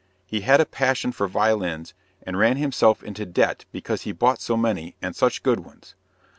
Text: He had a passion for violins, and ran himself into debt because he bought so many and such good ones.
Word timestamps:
He 0.25 0.41
had 0.41 0.59
a 0.59 0.65
passion 0.65 1.11
for 1.11 1.27
violins, 1.27 1.93
and 2.23 2.35
ran 2.35 2.57
himself 2.57 3.03
into 3.03 3.23
debt 3.23 3.65
because 3.71 4.01
he 4.01 4.11
bought 4.11 4.41
so 4.41 4.57
many 4.57 4.95
and 4.99 5.15
such 5.15 5.43
good 5.43 5.59
ones. 5.59 5.93